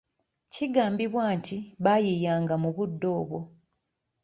[0.53, 3.39] Kigambibwa nti baayiiyanga mu budde obwo.